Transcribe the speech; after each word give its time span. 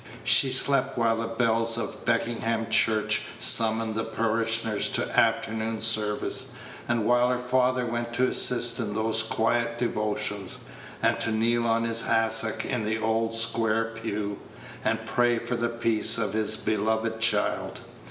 She 0.23 0.49
slept 0.51 0.97
while 0.97 1.17
the 1.17 1.27
bells 1.27 1.77
of 1.77 2.05
Beckenham 2.05 2.71
church 2.71 3.21
summoned 3.37 3.93
the 3.93 4.03
parishioners 4.03 4.89
to 4.93 5.07
afternoon 5.15 5.81
service, 5.81 6.53
and 6.87 7.05
while 7.05 7.29
her 7.29 7.37
father 7.37 7.85
went 7.85 8.11
to 8.15 8.25
assist 8.27 8.79
in 8.79 8.95
those 8.95 9.21
quiet 9.21 9.77
devotions, 9.77 10.61
and 11.03 11.19
to 11.19 11.31
kneel 11.31 11.67
on 11.67 11.83
his 11.83 12.01
hassock 12.01 12.65
in 12.65 12.83
the 12.83 12.97
old 12.97 13.35
square 13.35 13.91
pew, 13.93 14.39
and 14.83 15.05
pray 15.05 15.37
for 15.37 15.53
the 15.55 15.69
peace 15.69 16.17
of 16.17 16.33
his 16.33 16.57
beloved 16.57 17.19
child. 17.19 17.81